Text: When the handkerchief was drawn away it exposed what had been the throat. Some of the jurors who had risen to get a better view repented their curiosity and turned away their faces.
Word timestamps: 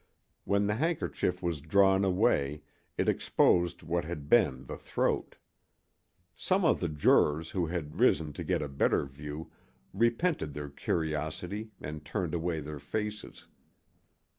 When 0.45 0.65
the 0.65 0.73
handkerchief 0.73 1.43
was 1.43 1.61
drawn 1.61 2.03
away 2.03 2.63
it 2.97 3.07
exposed 3.07 3.83
what 3.83 4.03
had 4.03 4.27
been 4.29 4.65
the 4.65 4.75
throat. 4.75 5.35
Some 6.35 6.65
of 6.65 6.79
the 6.79 6.89
jurors 6.89 7.51
who 7.51 7.67
had 7.67 7.99
risen 7.99 8.33
to 8.33 8.43
get 8.43 8.63
a 8.63 8.67
better 8.67 9.05
view 9.05 9.51
repented 9.93 10.55
their 10.55 10.69
curiosity 10.69 11.69
and 11.79 12.03
turned 12.03 12.33
away 12.33 12.61
their 12.61 12.79
faces. 12.79 13.45